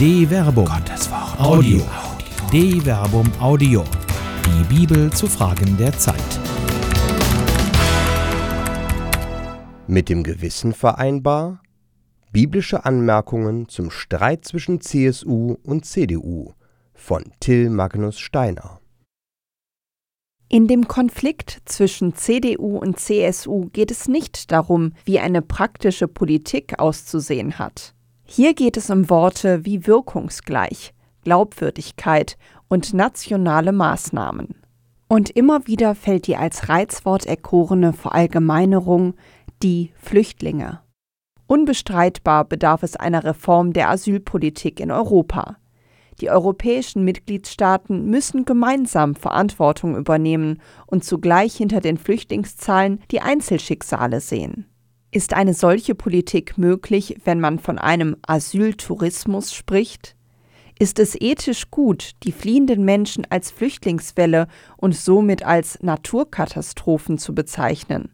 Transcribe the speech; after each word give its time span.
De 0.00 0.26
Verbum. 0.26 0.64
Gottes 0.64 1.10
Wort. 1.10 1.38
Audio. 1.38 1.82
De 2.50 2.80
Verbum 2.80 3.30
Audio. 3.38 3.84
Die 4.46 4.64
Bibel 4.74 5.12
zu 5.12 5.26
Fragen 5.26 5.76
der 5.76 5.92
Zeit. 5.92 6.40
Mit 9.86 10.08
dem 10.08 10.22
Gewissen 10.22 10.72
vereinbar? 10.72 11.60
Biblische 12.32 12.86
Anmerkungen 12.86 13.68
zum 13.68 13.90
Streit 13.90 14.46
zwischen 14.46 14.80
CSU 14.80 15.58
und 15.62 15.84
CDU 15.84 16.54
von 16.94 17.24
Till 17.38 17.68
Magnus 17.68 18.18
Steiner. 18.18 18.80
In 20.48 20.66
dem 20.66 20.88
Konflikt 20.88 21.60
zwischen 21.66 22.14
CDU 22.14 22.78
und 22.78 22.98
CSU 22.98 23.66
geht 23.66 23.90
es 23.90 24.08
nicht 24.08 24.50
darum, 24.50 24.94
wie 25.04 25.18
eine 25.18 25.42
praktische 25.42 26.08
Politik 26.08 26.78
auszusehen 26.78 27.58
hat. 27.58 27.94
Hier 28.32 28.54
geht 28.54 28.76
es 28.76 28.90
um 28.90 29.10
Worte 29.10 29.64
wie 29.64 29.88
wirkungsgleich, 29.88 30.94
Glaubwürdigkeit 31.24 32.38
und 32.68 32.94
nationale 32.94 33.72
Maßnahmen. 33.72 34.54
Und 35.08 35.30
immer 35.30 35.66
wieder 35.66 35.96
fällt 35.96 36.28
die 36.28 36.36
als 36.36 36.68
Reizwort 36.68 37.26
erkorene 37.26 37.92
Verallgemeinerung 37.92 39.14
die 39.64 39.90
Flüchtlinge. 39.96 40.80
Unbestreitbar 41.48 42.44
bedarf 42.44 42.84
es 42.84 42.94
einer 42.94 43.24
Reform 43.24 43.72
der 43.72 43.90
Asylpolitik 43.90 44.78
in 44.78 44.92
Europa. 44.92 45.56
Die 46.20 46.30
europäischen 46.30 47.02
Mitgliedstaaten 47.02 48.06
müssen 48.06 48.44
gemeinsam 48.44 49.16
Verantwortung 49.16 49.96
übernehmen 49.96 50.62
und 50.86 51.02
zugleich 51.02 51.56
hinter 51.56 51.80
den 51.80 51.98
Flüchtlingszahlen 51.98 53.00
die 53.10 53.22
Einzelschicksale 53.22 54.20
sehen. 54.20 54.69
Ist 55.12 55.34
eine 55.34 55.54
solche 55.54 55.96
Politik 55.96 56.56
möglich, 56.56 57.16
wenn 57.24 57.40
man 57.40 57.58
von 57.58 57.78
einem 57.78 58.16
Asyltourismus 58.22 59.52
spricht? 59.52 60.14
Ist 60.78 61.00
es 61.00 61.16
ethisch 61.20 61.70
gut, 61.72 62.12
die 62.22 62.30
fliehenden 62.30 62.84
Menschen 62.84 63.26
als 63.28 63.50
Flüchtlingswelle 63.50 64.46
und 64.76 64.94
somit 64.94 65.44
als 65.44 65.82
Naturkatastrophen 65.82 67.18
zu 67.18 67.34
bezeichnen? 67.34 68.10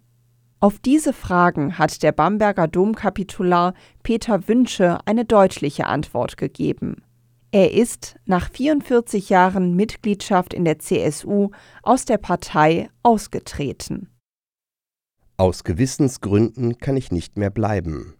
Auf 0.58 0.78
diese 0.78 1.12
Fragen 1.12 1.78
hat 1.78 2.02
der 2.02 2.12
Bamberger 2.12 2.66
Domkapitular 2.66 3.74
Peter 4.02 4.48
Wünsche 4.48 4.98
eine 5.04 5.26
deutliche 5.26 5.86
Antwort 5.86 6.38
gegeben. 6.38 7.02
Er 7.52 7.74
ist 7.74 8.16
nach 8.24 8.50
44 8.50 9.28
Jahren 9.28 9.76
Mitgliedschaft 9.76 10.54
in 10.54 10.64
der 10.64 10.78
CSU 10.78 11.50
aus 11.82 12.06
der 12.06 12.18
Partei 12.18 12.88
ausgetreten. 13.02 14.08
Aus 15.36 15.64
Gewissensgründen 15.64 16.78
kann 16.78 16.96
ich 16.96 17.12
nicht 17.12 17.36
mehr 17.36 17.50
bleiben. 17.50 18.14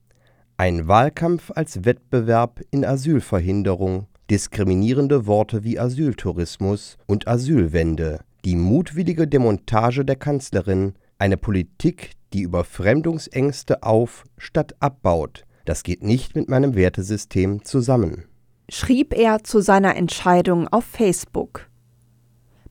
Ein 0.56 0.88
Wahlkampf 0.88 1.50
als 1.54 1.84
Wettbewerb 1.84 2.60
in 2.70 2.84
Asylverhinderung, 2.84 4.06
diskriminierende 4.30 5.26
Worte 5.26 5.64
wie 5.64 5.78
Asyltourismus 5.78 6.98
und 7.06 7.28
Asylwende, 7.28 8.20
die 8.44 8.56
mutwillige 8.56 9.26
Demontage 9.26 10.04
der 10.04 10.16
Kanzlerin, 10.16 10.94
eine 11.18 11.36
Politik, 11.36 12.12
die 12.32 12.42
Überfremdungsängste 12.42 13.82
auf 13.82 14.24
statt 14.36 14.74
abbaut, 14.80 15.44
das 15.64 15.82
geht 15.82 16.02
nicht 16.02 16.36
mit 16.36 16.48
meinem 16.48 16.74
Wertesystem 16.74 17.64
zusammen 17.64 18.24
schrieb 18.68 19.14
er 19.14 19.44
zu 19.44 19.60
seiner 19.60 19.96
Entscheidung 19.96 20.68
auf 20.68 20.84
Facebook. 20.84 21.68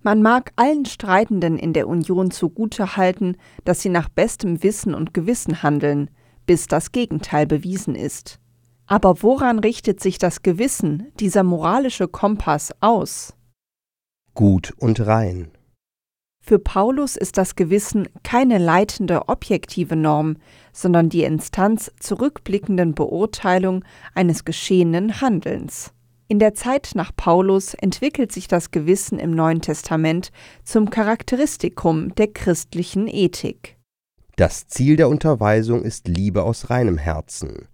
Man 0.05 0.21
mag 0.21 0.51
allen 0.55 0.85
Streitenden 0.85 1.57
in 1.57 1.73
der 1.73 1.87
Union 1.87 2.29
zugute 2.29 2.95
halten, 2.95 3.37
dass 3.63 3.81
sie 3.81 3.89
nach 3.89 4.07
bestem 4.07 4.61
Wissen 4.61 4.93
und 4.93 5.15
Gewissen 5.15 5.63
handeln, 5.63 6.11
bis 6.45 6.67
das 6.67 6.91
Gegenteil 6.91 7.47
bewiesen 7.47 7.95
ist. 7.95 8.39
Aber 8.85 9.23
woran 9.23 9.57
richtet 9.57 9.99
sich 9.99 10.19
das 10.19 10.43
Gewissen, 10.43 11.11
dieser 11.19 11.41
moralische 11.41 12.07
Kompass, 12.07 12.71
aus? 12.81 13.33
Gut 14.35 14.75
und 14.77 15.03
rein. 15.07 15.49
Für 16.39 16.59
Paulus 16.59 17.15
ist 17.15 17.39
das 17.39 17.55
Gewissen 17.55 18.07
keine 18.21 18.59
leitende 18.59 19.27
objektive 19.27 19.95
Norm, 19.95 20.37
sondern 20.71 21.09
die 21.09 21.23
Instanz 21.23 21.91
zur 21.99 22.21
rückblickenden 22.21 22.93
Beurteilung 22.93 23.83
eines 24.13 24.45
geschehenen 24.45 25.19
Handelns. 25.19 25.94
In 26.27 26.39
der 26.39 26.53
Zeit 26.53 26.91
nach 26.95 27.11
Paulus 27.15 27.73
entwickelt 27.75 28.31
sich 28.31 28.47
das 28.47 28.71
Gewissen 28.71 29.19
im 29.19 29.31
Neuen 29.31 29.61
Testament 29.61 30.31
zum 30.63 30.89
Charakteristikum 30.89 32.15
der 32.15 32.27
christlichen 32.27 33.07
Ethik. 33.07 33.77
Das 34.35 34.67
Ziel 34.67 34.95
der 34.95 35.07
Unterweisung 35.07 35.83
ist 35.83 36.07
Liebe 36.07 36.43
aus 36.43 36.69
reinem 36.69 36.97
Herzen, 36.97 37.67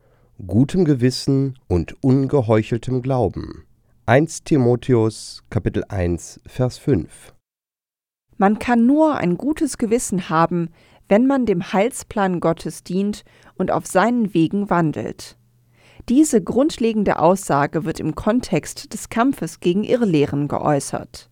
gutem 0.45 0.85
Gewissen 0.85 1.57
und 1.67 2.03
ungeheucheltem 2.03 3.01
Glauben. 3.01 3.65
1 4.05 4.43
Timotheus 4.43 5.43
Kapitel 5.49 5.85
1 5.87 6.41
Vers 6.45 6.77
5 6.77 7.33
man 8.41 8.57
kann 8.57 8.87
nur 8.87 9.17
ein 9.17 9.37
gutes 9.37 9.77
Gewissen 9.77 10.27
haben, 10.27 10.69
wenn 11.07 11.27
man 11.27 11.45
dem 11.45 11.73
Heilsplan 11.73 12.39
Gottes 12.39 12.83
dient 12.83 13.23
und 13.53 13.69
auf 13.69 13.85
seinen 13.85 14.33
Wegen 14.33 14.71
wandelt. 14.71 15.37
Diese 16.09 16.41
grundlegende 16.41 17.19
Aussage 17.19 17.85
wird 17.85 17.99
im 17.99 18.15
Kontext 18.15 18.93
des 18.93 19.09
Kampfes 19.09 19.59
gegen 19.59 19.83
Irrlehren 19.83 20.47
geäußert. 20.47 21.29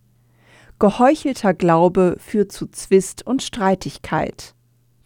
Geheuchelter 0.80 1.53
Glaube 1.53 2.16
führt 2.19 2.52
zu 2.52 2.68
Zwist 2.68 3.25
und 3.28 3.44
Streitigkeit. 3.44 4.56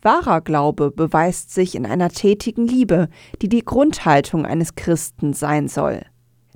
Wahrer 0.04 0.42
Glaube 0.42 0.92
beweist 0.92 1.54
sich 1.54 1.76
in 1.76 1.86
einer 1.86 2.10
tätigen 2.10 2.68
Liebe, 2.68 3.08
die 3.42 3.50
die 3.50 3.64
Grundhaltung 3.64 4.46
eines 4.46 4.76
Christen 4.76 5.34
sein 5.34 5.68
soll. 5.68 6.02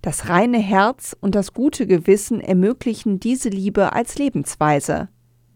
Das 0.02 0.30
reine 0.30 0.60
Herz 0.60 1.16
und 1.20 1.34
das 1.34 1.54
gute 1.54 1.88
Gewissen 1.88 2.42
ermöglichen 2.42 3.20
diese 3.20 3.50
Liebe 3.50 3.94
als 3.94 4.18
Lebensweise. 4.18 5.10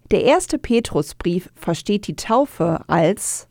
Der 0.09 0.23
erste 0.23 0.57
Petrusbrief 0.57 1.51
versteht 1.53 2.07
die 2.07 2.15
Taufe 2.15 2.81
als 2.87 3.47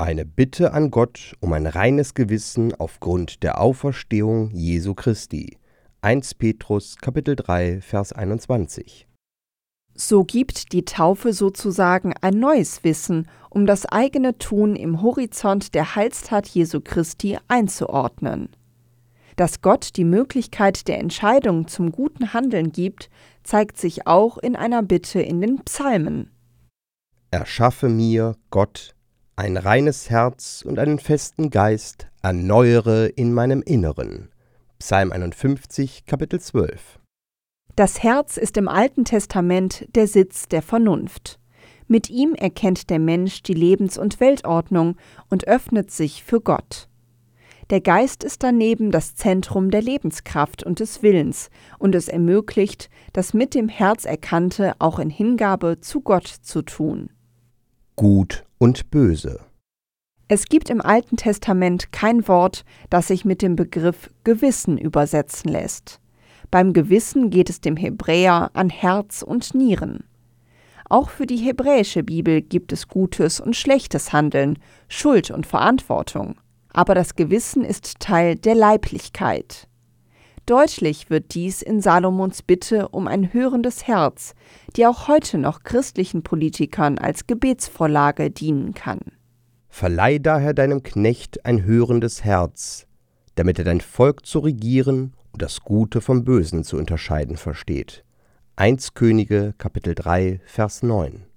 eine 0.00 0.24
Bitte 0.24 0.72
an 0.72 0.90
Gott 0.90 1.36
um 1.40 1.52
ein 1.52 1.66
reines 1.66 2.14
Gewissen 2.14 2.74
aufgrund 2.74 3.42
der 3.42 3.60
Auferstehung 3.60 4.50
Jesu 4.52 4.94
Christi. 4.94 5.58
1 6.00 6.34
Petrus 6.34 6.96
Kapitel 6.96 7.36
3 7.36 7.80
Vers 7.82 8.12
21. 8.12 9.06
So 9.94 10.24
gibt 10.24 10.72
die 10.72 10.86
Taufe 10.86 11.34
sozusagen 11.34 12.14
ein 12.22 12.38
neues 12.38 12.84
Wissen, 12.84 13.28
um 13.50 13.66
das 13.66 13.84
eigene 13.84 14.38
Tun 14.38 14.74
im 14.74 15.02
Horizont 15.02 15.74
der 15.74 15.94
Heilstat 15.94 16.48
Jesu 16.48 16.80
Christi 16.80 17.36
einzuordnen. 17.48 18.48
Dass 19.36 19.60
Gott 19.60 19.96
die 19.96 20.04
Möglichkeit 20.04 20.88
der 20.88 20.98
Entscheidung 20.98 21.68
zum 21.68 21.92
guten 21.92 22.32
Handeln 22.32 22.72
gibt, 22.72 23.10
zeigt 23.42 23.76
sich 23.76 24.06
auch 24.06 24.38
in 24.38 24.56
einer 24.56 24.82
Bitte 24.82 25.20
in 25.20 25.40
den 25.40 25.58
Psalmen. 25.64 26.30
Erschaffe 27.30 27.88
mir, 27.88 28.36
Gott, 28.50 28.94
ein 29.40 29.56
reines 29.56 30.10
Herz 30.10 30.62
und 30.66 30.78
einen 30.78 30.98
festen 30.98 31.48
Geist, 31.48 32.08
erneuere 32.20 33.06
in 33.06 33.32
meinem 33.32 33.62
Inneren. 33.62 34.28
Psalm 34.78 35.12
51, 35.12 36.04
Kapitel 36.04 36.38
12. 36.38 36.98
Das 37.74 38.02
Herz 38.02 38.36
ist 38.36 38.58
im 38.58 38.68
Alten 38.68 39.06
Testament 39.06 39.86
der 39.94 40.06
Sitz 40.08 40.46
der 40.48 40.60
Vernunft. 40.60 41.40
Mit 41.88 42.10
ihm 42.10 42.34
erkennt 42.34 42.90
der 42.90 42.98
Mensch 42.98 43.42
die 43.42 43.54
Lebens- 43.54 43.96
und 43.96 44.20
Weltordnung 44.20 44.96
und 45.30 45.48
öffnet 45.48 45.90
sich 45.90 46.22
für 46.22 46.42
Gott. 46.42 46.88
Der 47.70 47.80
Geist 47.80 48.24
ist 48.24 48.42
daneben 48.42 48.90
das 48.90 49.14
Zentrum 49.14 49.70
der 49.70 49.80
Lebenskraft 49.80 50.64
und 50.64 50.80
des 50.80 51.02
Willens, 51.02 51.48
und 51.78 51.94
es 51.94 52.08
ermöglicht, 52.08 52.90
das 53.14 53.32
mit 53.32 53.54
dem 53.54 53.70
Herz 53.70 54.04
Erkannte 54.04 54.74
auch 54.80 54.98
in 54.98 55.08
Hingabe 55.08 55.80
zu 55.80 56.02
Gott 56.02 56.26
zu 56.26 56.60
tun. 56.60 57.08
Gut 58.00 58.46
und 58.56 58.90
böse. 58.90 59.40
Es 60.26 60.46
gibt 60.46 60.70
im 60.70 60.80
Alten 60.80 61.18
Testament 61.18 61.92
kein 61.92 62.26
Wort, 62.28 62.64
das 62.88 63.08
sich 63.08 63.26
mit 63.26 63.42
dem 63.42 63.56
Begriff 63.56 64.08
Gewissen 64.24 64.78
übersetzen 64.78 65.52
lässt. 65.52 66.00
Beim 66.50 66.72
Gewissen 66.72 67.28
geht 67.28 67.50
es 67.50 67.60
dem 67.60 67.76
Hebräer 67.76 68.52
an 68.54 68.70
Herz 68.70 69.20
und 69.20 69.54
Nieren. 69.54 70.04
Auch 70.88 71.10
für 71.10 71.26
die 71.26 71.36
hebräische 71.36 72.02
Bibel 72.02 72.40
gibt 72.40 72.72
es 72.72 72.88
gutes 72.88 73.38
und 73.38 73.54
schlechtes 73.54 74.14
Handeln, 74.14 74.58
Schuld 74.88 75.30
und 75.30 75.46
Verantwortung 75.46 76.36
aber 76.72 76.94
das 76.94 77.16
Gewissen 77.16 77.64
ist 77.64 78.00
Teil 78.00 78.36
der 78.36 78.54
Leiblichkeit. 78.54 79.68
Deutlich 80.50 81.10
wird 81.10 81.34
dies 81.34 81.62
in 81.62 81.80
Salomons 81.80 82.42
Bitte 82.42 82.88
um 82.88 83.06
ein 83.06 83.32
hörendes 83.32 83.86
Herz, 83.86 84.34
die 84.74 84.84
auch 84.84 85.06
heute 85.06 85.38
noch 85.38 85.62
christlichen 85.62 86.24
Politikern 86.24 86.98
als 86.98 87.28
Gebetsvorlage 87.28 88.32
dienen 88.32 88.74
kann. 88.74 88.98
Verleih 89.68 90.18
daher 90.18 90.52
deinem 90.52 90.82
Knecht 90.82 91.46
ein 91.46 91.62
hörendes 91.62 92.24
Herz, 92.24 92.88
damit 93.36 93.60
er 93.60 93.64
dein 93.64 93.80
Volk 93.80 94.26
zu 94.26 94.40
regieren 94.40 95.14
und 95.30 95.40
das 95.40 95.60
Gute 95.60 96.00
vom 96.00 96.24
Bösen 96.24 96.64
zu 96.64 96.78
unterscheiden 96.78 97.36
versteht. 97.36 98.02
1 98.56 98.94
Könige 98.94 99.54
Kapitel 99.56 99.94
3 99.94 100.40
Vers 100.46 100.82
9 100.82 101.29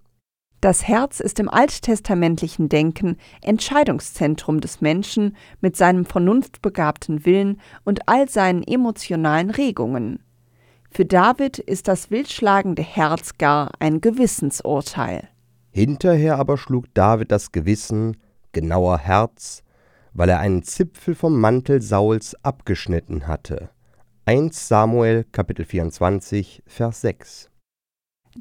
Das 0.63 0.87
Herz 0.87 1.19
ist 1.19 1.41
im 1.41 1.49
alttestamentlichen 1.49 2.69
Denken 2.69 3.17
Entscheidungszentrum 3.41 4.61
des 4.61 4.79
Menschen 4.79 5.35
mit 5.59 5.75
seinem 5.75 6.05
vernunftbegabten 6.05 7.25
Willen 7.25 7.59
und 7.83 8.07
all 8.07 8.29
seinen 8.29 8.63
emotionalen 8.63 9.49
Regungen. 9.49 10.23
Für 10.89 11.03
David 11.03 11.59
ist 11.59 11.89
das 11.89 12.11
wildschlagende 12.11 12.81
Herz 12.81 13.37
gar 13.37 13.71
ein 13.79 13.99
Gewissensurteil. 13.99 15.27
Hinterher 15.71 16.39
aber 16.39 16.57
schlug 16.57 16.85
David 16.93 17.33
das 17.33 17.51
Gewissen, 17.51 18.15
genauer 18.53 18.99
Herz, 18.99 19.63
weil 20.13 20.29
er 20.29 20.39
einen 20.39 20.63
Zipfel 20.63 21.13
vom 21.13 21.41
Mantel 21.41 21.81
Sauls 21.81 22.37
abgeschnitten 22.41 23.27
hatte. 23.27 23.69
1 24.23 24.69
Samuel 24.69 25.25
Kapitel 25.29 25.65
24 25.65 26.63
Vers 26.65 27.01
6 27.01 27.49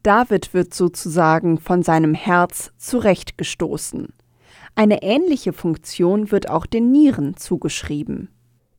David 0.02 0.54
wird 0.54 0.74
sozusagen 0.74 1.58
von 1.58 1.82
seinem 1.82 2.14
Herz 2.14 2.72
zurechtgestoßen. 2.78 4.12
Eine 4.74 5.02
ähnliche 5.02 5.52
Funktion 5.52 6.30
wird 6.30 6.48
auch 6.48 6.66
den 6.66 6.90
Nieren 6.92 7.36
zugeschrieben. 7.36 8.30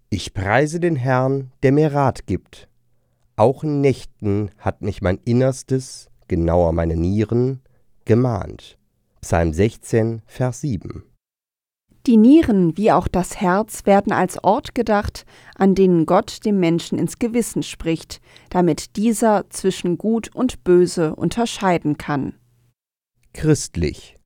Ich 0.09 0.33
preise 0.33 0.79
den 0.79 0.95
Herrn, 0.95 1.51
der 1.61 1.71
mir 1.71 1.93
Rat 1.93 2.25
gibt. 2.25 2.67
Auch 3.35 3.63
in 3.63 3.81
Nächten 3.81 4.49
hat 4.57 4.81
mich 4.81 5.01
mein 5.01 5.19
Innerstes, 5.25 6.09
genauer 6.27 6.71
meine 6.71 6.95
Nieren, 6.95 7.61
gemahnt. 8.05 8.77
Psalm 9.21 9.53
16, 9.53 10.21
Vers 10.25 10.61
7. 10.61 11.03
Die 12.05 12.17
Nieren 12.17 12.75
wie 12.75 12.91
auch 12.91 13.07
das 13.07 13.39
Herz 13.39 13.85
werden 13.85 14.11
als 14.11 14.43
Ort 14.43 14.75
gedacht, 14.75 15.25
an 15.55 15.73
denen 15.73 16.05
Gott 16.05 16.45
dem 16.45 16.59
Menschen 16.59 16.99
ins 16.99 17.17
Gewissen 17.17 17.63
spricht, 17.63 18.19
damit 18.49 18.97
dieser 18.97 19.49
zwischen 19.49 19.97
Gut 19.97 20.29
und 20.35 20.65
Böse 20.65 21.15
unterscheiden 21.15 21.97
kann. 21.97 22.33
Christlich. 23.33 24.17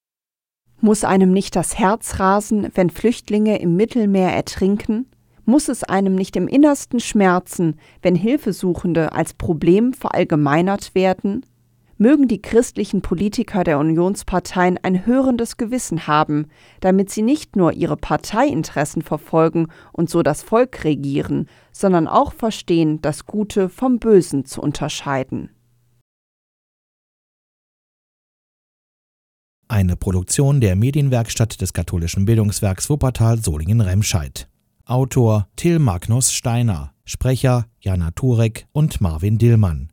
Muss 0.81 1.03
einem 1.03 1.31
nicht 1.31 1.55
das 1.55 1.77
Herz 1.77 2.19
rasen, 2.19 2.69
wenn 2.73 2.89
Flüchtlinge 2.89 3.59
im 3.59 3.75
Mittelmeer 3.75 4.31
ertrinken? 4.31 5.11
Muss 5.45 5.69
es 5.69 5.83
einem 5.83 6.15
nicht 6.15 6.35
im 6.35 6.47
Innersten 6.47 6.99
schmerzen, 6.99 7.79
wenn 8.01 8.15
Hilfesuchende 8.15 9.11
als 9.13 9.35
Problem 9.35 9.93
verallgemeinert 9.93 10.95
werden? 10.95 11.45
Mögen 11.97 12.27
die 12.27 12.41
christlichen 12.41 13.01
Politiker 13.01 13.63
der 13.63 13.79
Unionsparteien 13.79 14.79
ein 14.81 15.05
hörendes 15.05 15.57
Gewissen 15.57 16.07
haben, 16.07 16.47
damit 16.79 17.09
sie 17.09 17.21
nicht 17.21 17.55
nur 17.55 17.73
ihre 17.73 17.97
Parteiinteressen 17.97 19.01
verfolgen 19.01 19.67
und 19.91 20.09
so 20.09 20.23
das 20.23 20.41
Volk 20.41 20.83
regieren, 20.83 21.47
sondern 21.71 22.07
auch 22.07 22.33
verstehen, 22.33 23.01
das 23.01 23.25
Gute 23.25 23.69
vom 23.69 23.99
Bösen 23.99 24.45
zu 24.45 24.61
unterscheiden. 24.61 25.49
Eine 29.69 29.97
Produktion 29.97 30.61
der 30.61 30.77
Medienwerkstatt 30.77 31.59
des 31.59 31.73
katholischen 31.73 32.23
Bildungswerks 32.23 32.89
Wuppertal 32.89 33.43
Solingen-Remscheid. 33.43 34.47
Autor 34.85 35.49
Till 35.57 35.79
Magnus 35.79 36.31
Steiner, 36.31 36.93
Sprecher 37.03 37.65
Jana 37.81 38.11
Turek 38.11 38.67
und 38.71 39.01
Marvin 39.01 39.37
Dillmann. 39.37 39.91